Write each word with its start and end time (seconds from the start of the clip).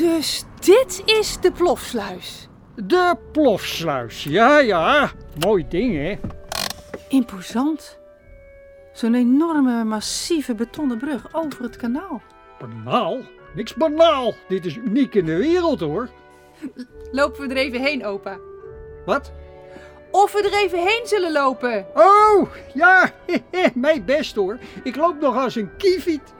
Dus 0.00 0.44
dit 0.60 1.02
is 1.04 1.40
de 1.40 1.52
plofsluis. 1.52 2.48
De 2.74 3.16
plofsluis, 3.32 4.24
ja 4.24 4.58
ja. 4.58 5.10
Mooi 5.38 5.68
ding 5.68 5.94
hè. 5.94 6.18
Imposant. 7.08 7.98
Zo'n 8.92 9.14
enorme, 9.14 9.84
massieve 9.84 10.54
betonnen 10.54 10.98
brug 10.98 11.34
over 11.34 11.62
het 11.62 11.76
kanaal. 11.76 12.22
Banaal? 12.58 13.20
Niks 13.54 13.74
banaal. 13.74 14.34
Dit 14.48 14.66
is 14.66 14.76
uniek 14.76 15.14
in 15.14 15.24
de 15.24 15.36
wereld 15.36 15.80
hoor. 15.80 16.08
Lopen 17.10 17.48
we 17.48 17.54
er 17.54 17.60
even 17.60 17.80
heen, 17.80 18.04
opa? 18.04 18.38
Wat? 19.04 19.32
Of 20.10 20.32
we 20.32 20.42
er 20.42 20.64
even 20.64 20.78
heen 20.78 21.02
zullen 21.04 21.32
lopen. 21.32 21.86
Oh, 21.94 22.48
ja, 22.74 23.10
mijn 23.74 24.04
best 24.04 24.34
hoor. 24.34 24.58
Ik 24.82 24.96
loop 24.96 25.20
nog 25.20 25.36
als 25.36 25.54
een 25.54 25.76
kieviet. 25.76 26.34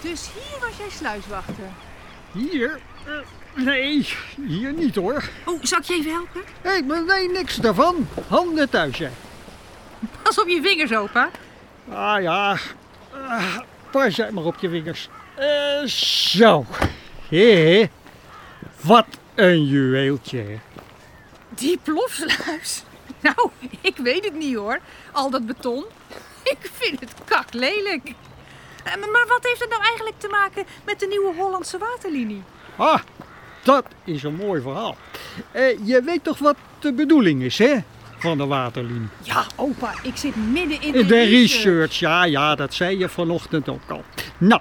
Dus 0.00 0.28
hier 0.34 0.60
was 0.60 0.76
jij 0.78 0.90
sluiswachter. 0.90 1.68
Hier? 2.32 2.78
Eh, 3.06 3.12
Nee, 3.64 4.06
hier 4.46 4.72
niet 4.72 4.94
hoor. 4.94 5.24
Oh, 5.44 5.62
zal 5.62 5.78
ik 5.78 5.84
je 5.84 5.94
even 5.94 6.10
helpen? 6.12 6.42
Hé, 6.62 6.82
maar 6.82 7.04
nee, 7.04 7.30
niks 7.30 7.56
daarvan. 7.56 8.08
Handen 8.28 8.70
thuis, 8.70 8.98
hè. 8.98 9.08
Pas 10.22 10.40
op 10.40 10.48
je 10.48 10.62
vingers, 10.62 10.92
opa. 10.94 11.30
Ah 11.88 12.22
ja, 12.22 12.56
Ah, 13.28 13.56
pas 13.90 14.16
jij 14.16 14.30
maar 14.32 14.44
op 14.44 14.56
je 14.60 14.68
vingers. 14.68 15.08
Eh, 15.34 15.84
zo. 16.36 16.64
Hé, 17.28 17.86
wat 18.80 19.06
een 19.34 19.64
juweeltje. 19.64 20.44
Die 21.56 21.78
plofsluis? 21.82 22.82
Nou, 23.22 23.50
ik 23.80 23.96
weet 23.96 24.24
het 24.24 24.34
niet 24.34 24.56
hoor. 24.56 24.78
Al 25.12 25.30
dat 25.30 25.46
beton. 25.46 25.84
Ik 26.52 26.70
vind 26.72 27.00
het 27.00 27.12
kak 27.24 27.52
lelijk. 27.52 28.12
Maar 28.84 29.24
wat 29.28 29.38
heeft 29.42 29.60
het 29.60 29.68
nou 29.70 29.82
eigenlijk 29.82 30.18
te 30.18 30.28
maken 30.28 30.64
met 30.84 31.00
de 31.00 31.06
nieuwe 31.06 31.34
Hollandse 31.34 31.78
waterlinie? 31.78 32.42
Ah, 32.76 33.00
dat 33.62 33.84
is 34.04 34.22
een 34.22 34.34
mooi 34.34 34.62
verhaal. 34.62 34.96
Eh, 35.52 35.86
je 35.86 36.02
weet 36.02 36.24
toch 36.24 36.38
wat 36.38 36.56
de 36.78 36.92
bedoeling 36.92 37.42
is, 37.42 37.58
hè? 37.58 37.76
Van 38.18 38.38
de 38.38 38.46
waterlinie. 38.46 39.08
Ja, 39.22 39.44
opa, 39.56 39.94
ik 40.02 40.16
zit 40.16 40.36
midden 40.36 40.82
in 40.82 40.92
de, 40.92 41.06
De 41.06 41.22
research, 41.22 41.98
ja, 41.98 42.24
ja, 42.24 42.54
dat 42.54 42.74
zei 42.74 42.98
je 42.98 43.08
vanochtend 43.08 43.68
ook 43.68 43.90
al. 43.90 44.04
Nou, 44.38 44.60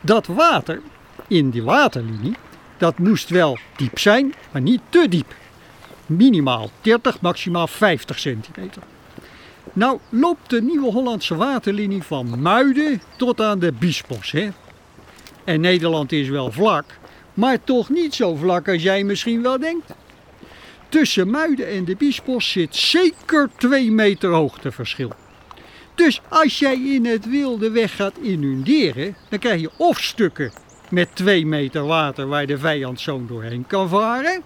dat 0.00 0.26
water 0.26 0.80
in 1.28 1.50
die 1.50 1.62
waterlinie, 1.62 2.36
dat 2.76 2.98
moest 2.98 3.28
wel 3.28 3.58
diep 3.76 3.98
zijn, 3.98 4.34
maar 4.50 4.62
niet 4.62 4.80
te 4.88 5.08
diep. 5.08 5.34
Minimaal 6.06 6.70
30, 6.80 7.20
maximaal 7.20 7.66
50 7.66 8.18
centimeter. 8.18 8.82
Nou 9.72 9.98
loopt 10.08 10.50
de 10.50 10.62
Nieuwe 10.62 10.92
Hollandse 10.92 11.34
waterlinie 11.34 12.02
van 12.02 12.40
Muiden 12.40 13.02
tot 13.16 13.40
aan 13.40 13.58
de 13.58 13.72
Biesbos, 13.72 14.30
hè? 14.30 14.48
En 15.44 15.60
Nederland 15.60 16.12
is 16.12 16.28
wel 16.28 16.52
vlak, 16.52 16.84
maar 17.34 17.64
toch 17.64 17.88
niet 17.88 18.14
zo 18.14 18.34
vlak 18.34 18.68
als 18.68 18.82
jij 18.82 19.04
misschien 19.04 19.42
wel 19.42 19.58
denkt. 19.58 19.94
Tussen 20.88 21.30
Muiden 21.30 21.68
en 21.68 21.84
de 21.84 21.96
Biesbos 21.96 22.50
zit 22.50 22.76
zeker 22.76 23.50
2 23.56 23.90
meter 23.90 24.30
hoogteverschil. 24.30 25.12
Dus 25.94 26.20
als 26.28 26.58
jij 26.58 26.80
in 26.80 27.06
het 27.06 27.28
wilde 27.28 27.70
weg 27.70 27.96
gaat 27.96 28.18
inunderen, 28.22 29.16
dan 29.28 29.38
krijg 29.38 29.60
je 29.60 29.70
of 29.76 30.00
stukken 30.00 30.52
met 30.92 31.08
2 31.16 31.46
meter 31.46 31.86
water 31.86 32.26
waar 32.26 32.46
de 32.46 32.58
vijand 32.58 33.00
zo 33.00 33.24
doorheen 33.26 33.66
kan 33.66 33.88
varen. 33.88 34.42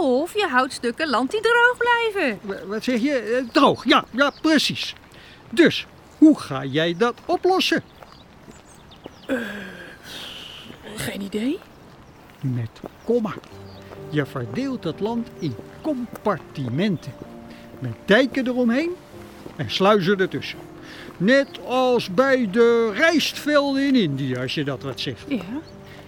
Of 0.00 0.34
je 0.34 0.46
houdt 0.50 0.72
stukken 0.72 1.08
land 1.10 1.30
die 1.30 1.40
droog 1.40 1.76
blijven. 1.76 2.38
Wa- 2.42 2.66
Wat 2.66 2.84
zeg 2.84 3.00
je? 3.00 3.12
Eh, 3.18 3.52
Droog, 3.52 3.84
ja, 3.84 4.04
ja, 4.10 4.32
precies. 4.42 4.94
Dus, 5.50 5.86
hoe 6.18 6.38
ga 6.40 6.64
jij 6.64 6.94
dat 6.98 7.14
oplossen? 7.26 7.82
Geen 10.96 11.20
idee. 11.20 11.58
Met 12.40 12.80
komma. 13.04 13.34
Je 14.10 14.26
verdeelt 14.26 14.84
het 14.84 15.00
land 15.00 15.28
in 15.38 15.54
compartimenten. 15.82 17.12
Met 17.78 17.92
dijken 18.04 18.46
eromheen 18.46 18.90
en 19.56 19.70
sluizen 19.70 20.18
ertussen. 20.18 20.58
Net 21.16 21.48
als 21.66 22.14
bij 22.14 22.48
de 22.50 22.92
rijstvelden 22.94 23.86
in 23.86 23.94
India, 23.94 24.42
als 24.42 24.54
je 24.54 24.64
dat 24.64 24.82
wat 24.82 25.00
zegt. 25.00 25.24
Ja. 25.28 25.42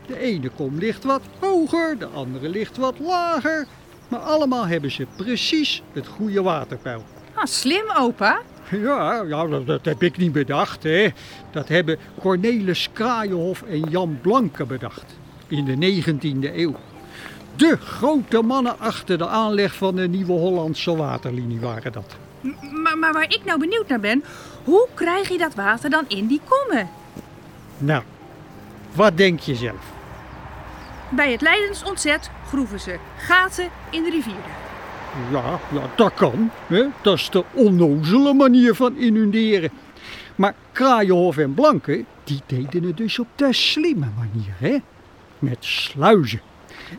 De 0.07 0.19
ene 0.19 0.49
kom 0.49 0.79
ligt 0.79 1.05
wat 1.05 1.23
hoger, 1.39 1.99
de 1.99 2.07
andere 2.07 2.49
ligt 2.49 2.77
wat 2.77 2.95
lager. 2.99 3.67
Maar 4.09 4.21
allemaal 4.21 4.67
hebben 4.67 4.91
ze 4.91 5.07
precies 5.17 5.83
het 5.93 6.07
goede 6.07 6.43
waterpeil. 6.43 7.05
Ah, 7.35 7.45
slim, 7.45 7.85
opa. 7.99 8.41
Ja, 8.71 9.23
ja 9.23 9.47
dat, 9.47 9.67
dat 9.67 9.85
heb 9.85 10.03
ik 10.03 10.17
niet 10.17 10.33
bedacht. 10.33 10.83
Hè. 10.83 11.09
Dat 11.51 11.69
hebben 11.69 11.99
Cornelis 12.21 12.89
Kraaienhof 12.93 13.63
en 13.63 13.81
Jan 13.81 14.19
Blanke 14.23 14.65
bedacht. 14.65 15.05
In 15.49 15.65
de 15.65 16.03
19e 16.03 16.55
eeuw. 16.57 16.75
De 17.57 17.77
grote 17.77 18.43
mannen 18.43 18.79
achter 18.79 19.19
de 19.19 19.27
aanleg 19.27 19.75
van 19.75 19.97
de 19.97 20.09
Nieuwe 20.09 20.33
Hollandse 20.33 20.97
waterlinie 20.97 21.61
waren 21.61 21.93
dat. 21.93 22.17
M- 22.41 22.83
maar, 22.83 22.99
maar 22.99 23.13
waar 23.13 23.33
ik 23.35 23.41
nou 23.45 23.59
benieuwd 23.61 23.89
naar 23.89 24.01
ben, 24.01 24.25
hoe 24.65 24.87
krijg 24.95 25.29
je 25.29 25.39
dat 25.39 25.55
water 25.55 25.91
dan 25.91 26.05
in 26.09 26.27
die 26.27 26.41
kommen? 26.49 26.89
Nou, 27.79 28.03
wat 28.93 29.17
denk 29.17 29.41
je 29.41 29.55
zelf? 29.55 29.95
Bij 31.09 31.33
het 31.33 31.41
Leidens 31.41 31.83
ontzet 31.83 32.31
groeven 32.49 32.81
ze 32.81 32.97
gaten 33.17 33.69
in 33.91 34.03
de 34.03 34.11
rivier. 34.11 34.35
Ja, 35.31 35.59
ja 35.73 35.81
dat 35.97 36.15
kan. 36.15 36.51
Hè? 36.67 36.85
Dat 37.03 37.15
is 37.15 37.31
de 37.31 37.45
onnozele 37.53 38.35
manier 38.35 38.75
van 38.75 38.97
inunderen. 38.97 39.71
Maar 40.35 40.55
Kraaienhof 40.73 41.37
en 41.37 41.55
Blanke, 41.55 42.05
die 42.25 42.41
deden 42.47 42.83
het 42.83 42.97
dus 42.97 43.19
op 43.19 43.27
de 43.35 43.53
slimme 43.53 44.07
manier. 44.19 44.55
Hè? 44.59 44.77
Met 45.39 45.57
sluizen. 45.61 46.41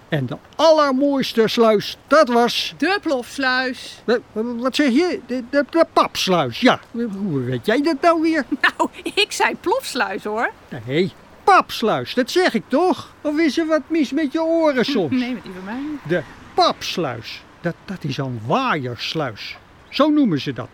En 0.09 0.25
de 0.25 0.37
allermooiste 0.55 1.47
sluis, 1.47 1.97
dat 2.07 2.27
was... 2.29 2.73
De 2.77 2.99
plofsluis. 3.01 4.01
Wa- 4.05 4.17
wa- 4.31 4.43
Wat 4.55 4.75
zeg 4.75 4.89
je? 4.91 5.19
De, 5.25 5.43
de, 5.49 5.65
de 5.69 5.85
papsluis, 5.93 6.59
ja. 6.59 6.79
Hoe 6.91 7.39
weet 7.43 7.65
jij 7.65 7.81
dat 7.81 8.01
nou 8.01 8.21
weer? 8.21 8.45
Nou, 8.61 8.89
ik 9.23 9.31
zei 9.31 9.55
plofsluis 9.61 10.23
hoor. 10.23 10.49
Nee, 10.85 11.13
papsluis, 11.55 12.13
dat 12.13 12.31
zeg 12.31 12.53
ik 12.53 12.63
toch? 12.67 13.13
Of 13.21 13.39
is 13.39 13.57
er 13.57 13.67
wat 13.67 13.81
mis 13.87 14.11
met 14.11 14.31
je 14.31 14.41
oren 14.41 14.85
soms? 14.95 15.19
Nee, 15.19 15.33
met 15.33 15.43
die 15.43 15.51
van 15.51 15.63
mij. 15.63 15.81
De 16.07 16.23
papsluis, 16.53 17.43
dat, 17.61 17.75
dat 17.85 18.03
is 18.03 18.17
een 18.17 18.41
waaiersluis. 18.45 19.57
Zo 19.89 20.09
noemen 20.09 20.41
ze 20.41 20.53
dat. 20.53 20.69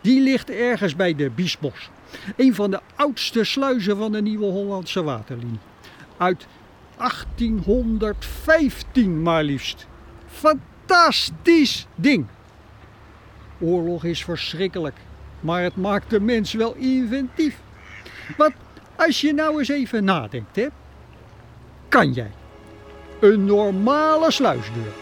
Die 0.00 0.20
ligt 0.20 0.50
ergens 0.50 0.96
bij 0.96 1.14
de 1.14 1.30
Biesbos. 1.30 1.90
Een 2.36 2.54
van 2.54 2.70
de 2.70 2.80
oudste 2.94 3.44
sluizen 3.44 3.96
van 3.96 4.12
de 4.12 4.22
Nieuwe 4.22 4.44
Hollandse 4.44 5.02
Waterlinie. 5.02 5.58
Uit 6.16 6.46
1815 6.96 9.22
maar 9.22 9.44
liefst. 9.44 9.86
Fantastisch 10.26 11.86
ding. 11.94 12.26
Oorlog 13.60 14.04
is 14.04 14.24
verschrikkelijk, 14.24 14.96
maar 15.40 15.62
het 15.62 15.76
maakt 15.76 16.10
de 16.10 16.20
mens 16.20 16.52
wel 16.52 16.74
inventief. 16.74 17.58
Want 18.36 18.54
als 18.96 19.20
je 19.20 19.32
nou 19.32 19.58
eens 19.58 19.68
even 19.68 20.04
nadenkt, 20.04 20.56
hè, 20.56 20.66
kan 21.88 22.12
jij 22.12 22.30
een 23.20 23.44
normale 23.44 24.30
sluisdeur 24.30 24.92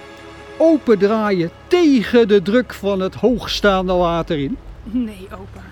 opendraaien 0.56 1.50
tegen 1.66 2.28
de 2.28 2.43
druk 2.43 2.75
van 2.75 3.00
het 3.00 3.15
hoogstaande 3.15 3.92
water 3.92 4.39
in? 4.39 4.57
Nee, 4.83 5.27
opa. 5.33 5.63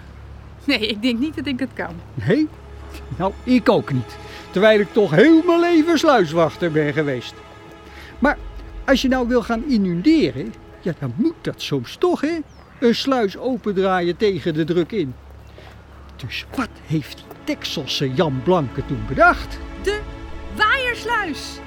Nee, 0.64 0.86
ik 0.86 1.02
denk 1.02 1.18
niet 1.18 1.36
dat 1.36 1.46
ik 1.46 1.58
dat 1.58 1.68
kan. 1.74 1.94
Nee? 2.14 2.48
Nou, 3.16 3.32
ik 3.44 3.68
ook 3.68 3.92
niet. 3.92 4.16
Terwijl 4.50 4.80
ik 4.80 4.92
toch 4.92 5.10
heel 5.10 5.42
mijn 5.42 5.60
leven 5.60 5.98
sluiswachter 5.98 6.72
ben 6.72 6.92
geweest. 6.92 7.34
Maar 8.18 8.38
als 8.84 9.02
je 9.02 9.08
nou 9.08 9.28
wil 9.28 9.42
gaan 9.42 9.64
inunderen, 9.66 10.54
ja, 10.80 10.92
dan 10.98 11.12
moet 11.16 11.34
dat 11.40 11.62
soms 11.62 11.96
toch, 11.96 12.20
hè? 12.20 12.38
Een 12.80 12.94
sluis 12.94 13.38
opendraaien 13.38 14.16
tegen 14.16 14.54
de 14.54 14.64
druk 14.64 14.92
in. 14.92 15.14
Dus 16.26 16.46
wat 16.54 16.68
heeft 16.86 17.16
die 17.16 17.24
Texelse 17.56 18.12
Jan 18.14 18.40
Blanke 18.42 18.86
toen 18.86 19.04
bedacht? 19.08 19.58
De 19.82 20.00
waaiersluis. 20.56 21.58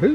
Huh? 0.00 0.10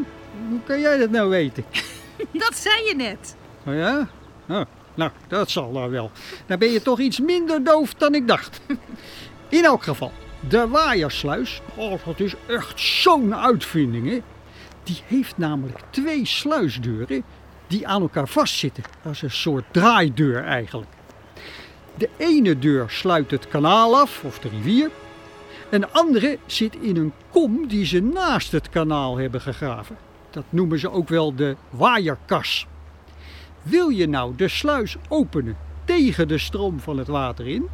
Hoe 0.50 0.60
kan 0.64 0.80
jij 0.80 0.98
dat 0.98 1.10
nou 1.10 1.30
weten? 1.30 1.66
Dat 2.32 2.56
zei 2.56 2.88
je 2.88 2.96
net. 2.96 3.36
Oh 3.66 3.74
ja? 3.74 4.08
Oh, 4.50 4.62
nou, 4.94 5.12
dat 5.28 5.50
zal 5.50 5.72
dan 5.72 5.90
wel. 5.90 6.12
Dan 6.46 6.60
ben 6.60 6.72
je 6.72 6.82
toch 6.82 7.00
iets 7.00 7.20
minder 7.20 7.64
doof 7.64 7.94
dan 7.94 8.16
ik 8.16 8.28
dacht. 8.28 8.62
In 9.50 9.64
elk 9.64 9.84
geval, 9.84 10.12
de 10.50 10.68
waaiersluis, 10.68 11.62
oh, 11.76 12.06
dat 12.06 12.20
is 12.20 12.34
echt 12.48 12.80
zo'n 12.80 13.36
uitvinding, 13.36 14.10
hè? 14.10 14.22
Die 14.84 15.02
heeft 15.06 15.38
namelijk 15.38 15.80
twee 15.90 16.26
sluisdeuren 16.26 17.24
die 17.68 17.88
aan 17.88 18.02
elkaar 18.02 18.28
vastzitten. 18.28 18.84
Dat 19.02 19.12
is 19.12 19.22
een 19.22 19.32
soort 19.32 19.66
draaideur 19.72 20.44
eigenlijk. 20.44 20.90
De 21.98 22.10
ene 22.18 22.60
deur 22.60 22.90
sluit 22.90 23.32
het 23.32 23.48
kanaal 23.48 23.98
af, 23.98 24.24
of 24.24 24.40
de 24.40 24.50
rivier. 24.50 24.90
En 25.70 25.82
de 25.82 25.90
andere 25.90 26.38
zit 26.46 26.76
in 26.76 26.98
een 26.98 27.14
kom 27.30 27.68
die 27.68 27.86
ze 27.86 28.00
naast 28.00 28.52
het 28.52 28.70
kanaal 28.70 29.18
hebben 29.18 29.42
gegraven. 29.42 29.98
Dat 30.30 30.44
noemen 30.50 30.80
ze 30.80 30.92
ook 30.92 31.10
wel 31.10 31.36
de 31.36 31.56
waaierkas. 31.70 32.68
Wil 33.62 33.90
je 33.90 34.08
nou 34.08 34.36
de 34.36 34.48
sluis 34.48 34.98
openen 35.08 35.58
tegen 35.86 36.28
de 36.28 36.38
stroom 36.38 36.80
van 36.80 36.98
het 36.98 37.08
water 37.08 37.48
in, 37.48 37.68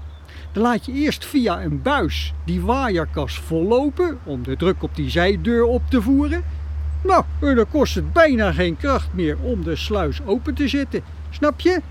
dan 0.52 0.64
laat 0.64 0.86
je 0.86 0.92
eerst 0.92 1.26
via 1.26 1.64
een 1.64 1.82
buis 1.82 2.34
die 2.46 2.62
waaierkas 2.62 3.40
vollopen 3.40 4.20
om 4.24 4.44
de 4.44 4.56
druk 4.56 4.84
op 4.84 4.96
die 4.96 5.10
zijdeur 5.10 5.64
op 5.64 5.82
te 5.90 6.02
voeren. 6.02 6.44
Nou, 7.04 7.24
dan 7.40 7.70
kost 7.70 7.96
het 7.96 8.14
bijna 8.14 8.52
geen 8.52 8.78
kracht 8.78 9.14
meer 9.14 9.38
om 9.42 9.64
de 9.64 9.76
sluis 9.76 10.22
open 10.26 10.54
te 10.54 10.68
zetten. 10.68 11.04
Snap 11.30 11.60
je? 11.60 11.82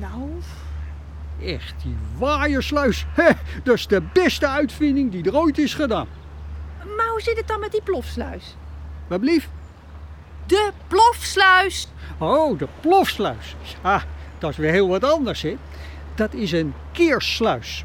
Nou, 0.00 0.28
Echt, 1.42 1.74
die 1.82 1.96
waaiersluis. 2.18 3.06
Hè, 3.14 3.30
dat 3.64 3.74
is 3.74 3.86
de 3.86 4.02
beste 4.12 4.48
uitvinding 4.48 5.10
die 5.10 5.24
er 5.24 5.36
ooit 5.36 5.58
is 5.58 5.74
gedaan. 5.74 6.06
maar 6.96 7.08
hoe 7.08 7.20
zit 7.20 7.36
het 7.36 7.48
dan 7.48 7.60
met 7.60 7.72
die 7.72 7.82
plofsluis? 7.82 8.56
Wat 9.06 9.20
blief? 9.20 9.48
De 10.46 10.70
plofsluis! 10.88 11.88
Oh, 12.18 12.58
de 12.58 12.68
plofsluis. 12.80 13.56
Ah, 13.82 14.02
dat 14.38 14.50
is 14.50 14.56
weer 14.56 14.70
heel 14.70 14.88
wat 14.88 15.04
anders, 15.04 15.42
hè? 15.42 15.56
Dat 16.14 16.34
is 16.34 16.52
een 16.52 16.74
keersluis. 16.92 17.84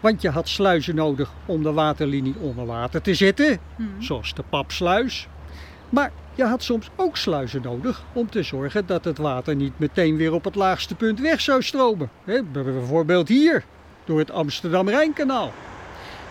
Want 0.00 0.22
je 0.22 0.30
had 0.30 0.48
sluizen 0.48 0.94
nodig 0.94 1.32
om 1.46 1.62
de 1.62 1.72
waterlinie 1.72 2.34
onder 2.38 2.66
water 2.66 3.02
te 3.02 3.14
zetten, 3.14 3.58
zoals 3.98 4.34
de 4.34 4.42
papsluis. 4.48 5.28
Maar 5.90 6.12
je 6.34 6.44
had 6.44 6.62
soms 6.62 6.90
ook 6.96 7.16
sluizen 7.16 7.62
nodig 7.62 8.02
om 8.12 8.30
te 8.30 8.42
zorgen 8.42 8.86
dat 8.86 9.04
het 9.04 9.18
water 9.18 9.56
niet 9.56 9.78
meteen 9.78 10.16
weer 10.16 10.32
op 10.32 10.44
het 10.44 10.54
laagste 10.54 10.94
punt 10.94 11.20
weg 11.20 11.40
zou 11.40 11.62
stromen. 11.62 12.10
Bijvoorbeeld 12.52 13.28
hier, 13.28 13.64
door 14.04 14.18
het 14.18 14.30
Amsterdam-Rijnkanaal. 14.30 15.52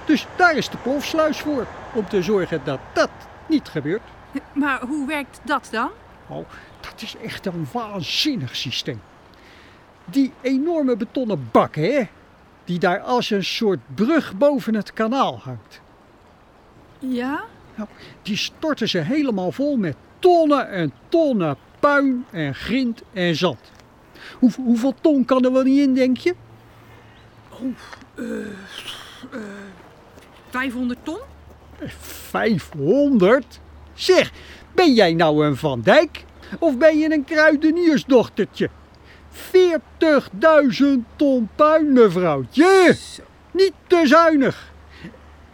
Dus 0.05 0.27
daar 0.35 0.57
is 0.57 0.69
de 0.69 0.77
plofsluis 0.77 1.39
voor, 1.39 1.67
om 1.93 2.07
te 2.07 2.21
zorgen 2.21 2.61
dat 2.63 2.79
dat 2.93 3.09
niet 3.47 3.67
gebeurt. 3.67 4.01
Maar 4.53 4.81
hoe 4.81 5.07
werkt 5.07 5.39
dat 5.43 5.67
dan? 5.71 5.89
Oh, 6.27 6.45
dat 6.81 7.01
is 7.01 7.15
echt 7.23 7.45
een 7.45 7.67
waanzinnig 7.71 8.55
systeem. 8.55 9.01
Die 10.05 10.33
enorme 10.41 10.95
betonnen 10.95 11.49
bak, 11.51 11.75
hè? 11.75 12.07
Die 12.63 12.79
daar 12.79 12.99
als 12.99 13.29
een 13.29 13.43
soort 13.43 13.79
brug 13.95 14.37
boven 14.37 14.75
het 14.75 14.93
kanaal 14.93 15.39
hangt. 15.39 15.81
Ja? 16.99 17.43
Nou, 17.77 17.89
die 18.21 18.37
storten 18.37 18.89
ze 18.89 18.97
helemaal 18.97 19.51
vol 19.51 19.77
met 19.77 19.95
tonnen 20.19 20.69
en 20.69 20.93
tonnen 21.09 21.57
puin 21.79 22.25
en 22.31 22.55
grind 22.55 23.01
en 23.13 23.35
zand. 23.35 23.71
Hoe, 24.39 24.51
hoeveel 24.55 24.93
ton 25.01 25.25
kan 25.25 25.45
er 25.45 25.51
wel 25.51 25.63
niet 25.63 25.79
in, 25.79 25.93
denk 25.93 26.17
je? 26.17 26.35
500 30.49 30.99
ton? 31.03 31.19
500? 31.99 33.59
Zeg, 33.93 34.31
ben 34.75 34.93
jij 34.93 35.13
nou 35.13 35.45
een 35.45 35.57
Van 35.57 35.81
Dijk? 35.81 36.25
Of 36.59 36.77
ben 36.77 36.97
je 36.97 37.11
een 37.11 37.23
kruideniersdochtertje? 37.23 38.69
40.000 39.31 40.85
ton 41.15 41.49
puin, 41.55 41.93
mevrouwtje. 41.93 42.95
Niet 43.51 43.73
te 43.87 44.01
zuinig. 44.05 44.75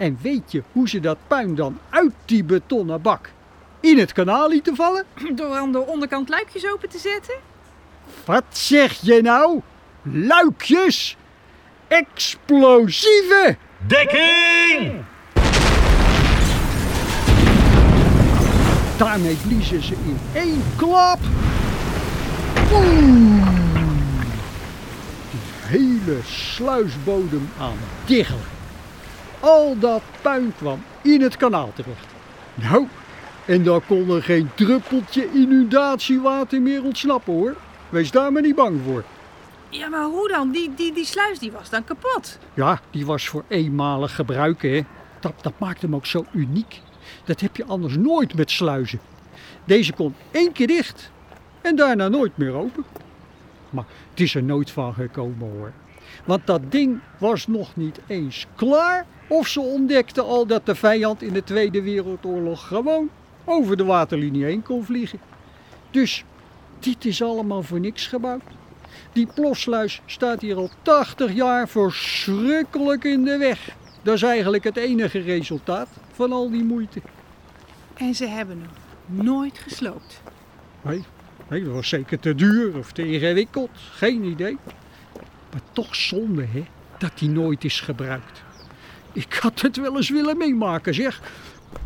En 0.04 0.18
weet 0.22 0.52
je 0.52 0.64
hoe 0.72 0.90
ze 0.90 1.00
dat 1.00 1.18
puin 1.28 1.56
dan 1.56 1.80
uit 1.90 2.12
die 2.26 2.44
betonnen 2.44 3.02
bak 3.02 3.30
in 3.80 3.98
het 3.98 4.14
kanaal 4.14 4.50
lieten 4.50 4.76
vallen? 4.76 5.06
Door 5.36 5.56
aan 5.56 5.72
de 5.72 5.80
onderkant 5.80 6.30
luikjes 6.30 6.72
open 6.72 6.90
te 6.90 6.98
zetten? 6.98 7.36
Wat 8.26 8.44
zeg 8.50 9.00
je 9.02 9.22
nou? 9.22 9.62
Luikjes? 10.02 11.18
Explosieven? 11.88 13.58
Dekking! 13.88 15.04
Daarmee 18.98 19.36
bliezen 19.48 19.84
ze 19.84 19.94
in 19.94 20.20
één 20.34 20.64
klap. 20.76 21.20
Boem! 22.70 23.44
Die 25.32 25.80
hele 25.80 26.20
sluisbodem 26.24 27.50
aan 27.60 27.78
diggelen. 28.06 28.62
Al 29.44 29.80
dat 29.80 30.01
puin 30.22 30.54
kwam 30.57 30.84
in 31.01 31.22
het 31.22 31.38
kanaal 31.38 31.72
terecht. 31.74 32.06
Nou, 32.54 32.88
en 33.45 33.63
daar 33.63 33.81
kon 33.81 34.10
er 34.10 34.24
geen 34.24 34.50
druppeltje 34.56 35.31
inundatiewater 35.31 36.62
meer 36.62 36.84
ontsnappen 36.84 37.34
hoor. 37.34 37.56
Wees 37.90 38.12
daar 38.12 38.31
maar 38.31 38.42
niet 38.42 38.56
bang 38.56 38.80
voor. 38.86 39.04
Ja, 39.69 39.88
maar 39.88 40.06
hoe 40.06 40.28
dan? 40.28 40.51
Die, 40.51 40.74
die, 40.75 40.94
die 40.94 41.06
sluis 41.06 41.40
die 41.40 41.51
was 41.51 41.69
dan 41.69 41.84
kapot. 41.84 42.40
Ja, 42.54 42.80
die 42.92 43.06
was 43.06 43.28
voor 43.28 43.44
eenmalig 43.48 44.16
gebruik, 44.16 44.62
hè. 44.62 44.86
Dat, 45.19 45.34
dat 45.42 45.54
maakt 45.57 45.81
hem 45.81 45.95
ook 45.95 46.06
zo 46.06 46.25
uniek. 46.31 46.81
Dat 47.25 47.40
heb 47.40 47.56
je 47.56 47.66
anders 47.66 47.98
nooit 47.98 48.36
met 48.36 48.51
sluizen. 48.51 49.00
Deze 49.66 49.94
kon 49.94 50.16
één 50.31 50.51
keer 50.51 50.68
dicht 50.68 51.12
en 51.62 51.75
daarna 51.75 52.07
nooit 52.07 52.38
meer 52.38 52.54
open. 52.54 52.84
Maar 53.69 53.86
het 54.10 54.19
is 54.19 54.36
er 54.36 54.44
nooit 54.44 54.72
van 54.72 54.94
gekomen 54.94 55.50
hoor. 55.50 55.72
Want 56.25 56.48
dat 56.48 56.72
ding 56.72 57.00
was 57.18 57.48
nog 57.48 57.75
niet 57.75 58.00
eens 58.07 58.45
klaar 58.56 59.06
of 59.33 59.47
ze 59.47 59.59
ontdekten 59.59 60.25
al 60.25 60.45
dat 60.45 60.65
de 60.65 60.75
vijand 60.75 61.21
in 61.21 61.33
de 61.33 61.44
Tweede 61.44 61.81
Wereldoorlog 61.81 62.68
gewoon 62.68 63.09
over 63.45 63.77
de 63.77 63.83
waterlinie 63.83 64.44
heen 64.44 64.63
kon 64.63 64.85
vliegen. 64.85 65.19
Dus 65.91 66.24
dit 66.80 67.06
is 67.06 67.21
allemaal 67.21 67.63
voor 67.63 67.80
niks 67.80 68.07
gebouwd. 68.07 68.41
Die 69.12 69.27
plofsluis 69.33 70.01
staat 70.06 70.41
hier 70.41 70.56
al 70.56 70.69
80 70.81 71.33
jaar 71.33 71.68
verschrikkelijk 71.69 73.03
in 73.03 73.24
de 73.24 73.38
weg. 73.38 73.75
Dat 74.01 74.15
is 74.15 74.24
eigenlijk 74.24 74.63
het 74.63 74.77
enige 74.77 75.19
resultaat 75.19 75.89
van 76.12 76.31
al 76.31 76.50
die 76.50 76.63
moeite. 76.63 77.01
En 77.94 78.15
ze 78.15 78.27
hebben 78.27 78.62
hem 78.62 79.25
nooit 79.25 79.57
gesloopt. 79.57 80.21
Nee, 80.81 81.03
nee, 81.50 81.63
dat 81.63 81.74
was 81.74 81.89
zeker 81.89 82.19
te 82.19 82.35
duur 82.35 82.77
of 82.77 82.91
te 82.91 83.07
ingewikkeld. 83.07 83.71
Geen 83.74 84.24
idee. 84.24 84.57
Maar 85.51 85.62
toch 85.71 85.95
zonde, 85.95 86.45
hè, 86.45 86.65
dat 86.97 87.19
die 87.19 87.30
nooit 87.30 87.63
is 87.63 87.80
gebruikt. 87.81 88.44
Ik 89.13 89.33
had 89.33 89.62
het 89.62 89.77
wel 89.77 89.95
eens 89.95 90.10
willen 90.10 90.38
meemaken, 90.38 90.94
zeg. 90.94 91.21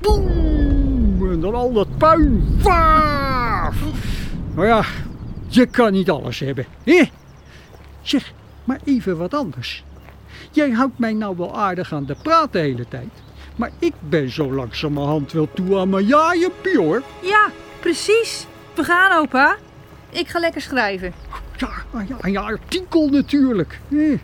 Boem! 0.02 1.32
En 1.32 1.40
dan 1.40 1.54
al 1.54 1.74
dat 1.74 1.98
puin. 1.98 2.58
Vaaf! 2.58 3.76
Maar 4.56 4.66
ja, 4.66 4.84
je 5.48 5.66
kan 5.66 5.92
niet 5.92 6.10
alles 6.10 6.40
hebben, 6.40 6.66
hè? 6.84 7.04
Zeg, 8.02 8.34
maar 8.64 8.80
even 8.84 9.18
wat 9.18 9.34
anders. 9.34 9.84
Jij 10.52 10.72
houdt 10.72 11.00
mij 11.00 11.14
nou 11.14 11.38
wel 11.38 11.58
aardig 11.58 11.94
aan 11.94 12.06
de 12.06 12.16
praat 12.22 12.52
de 12.52 12.60
hele 12.60 12.88
tijd. 12.88 13.10
Maar 13.56 13.72
ik 13.80 13.94
ben 14.00 14.30
zo 14.30 14.54
langzamerhand 14.54 15.32
wel 15.32 15.50
toe 15.54 15.78
aan 15.78 15.90
mijn 15.90 16.06
jaaienpie, 16.06 16.78
hoor. 16.78 17.04
Ja, 17.22 17.50
precies. 17.80 18.46
We 18.76 18.84
gaan, 18.84 19.22
opa. 19.22 19.58
Ik 20.10 20.28
ga 20.28 20.40
lekker 20.40 20.62
schrijven. 20.62 21.14
Ja, 21.58 21.70
ja, 22.08 22.28
ja, 22.28 22.42
artikel 22.42 23.08
natuurlijk. 23.10 23.80
Eh. 23.90 24.20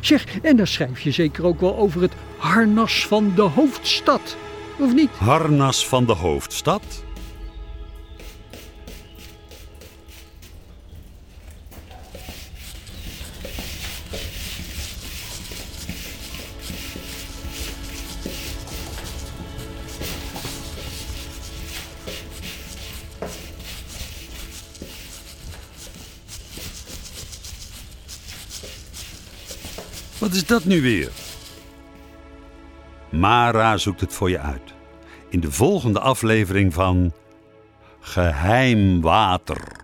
Zeg, 0.00 0.24
en 0.42 0.56
dan 0.56 0.66
schrijf 0.66 1.00
je 1.00 1.10
zeker 1.10 1.46
ook 1.46 1.60
wel 1.60 1.76
over 1.76 2.02
het 2.02 2.12
harnas 2.36 3.06
van 3.06 3.32
de 3.34 3.42
hoofdstad, 3.42 4.36
of 4.78 4.94
niet? 4.94 5.10
Harnas 5.10 5.88
van 5.88 6.06
de 6.06 6.12
hoofdstad? 6.12 7.04
Wat 30.20 30.32
is 30.32 30.46
dat 30.46 30.64
nu 30.64 30.82
weer? 30.82 31.10
Mara 33.10 33.76
zoekt 33.76 34.00
het 34.00 34.12
voor 34.12 34.30
je 34.30 34.38
uit. 34.38 34.74
In 35.28 35.40
de 35.40 35.50
volgende 35.50 36.00
aflevering 36.00 36.74
van 36.74 37.12
Geheim 38.00 39.00
Water. 39.00 39.79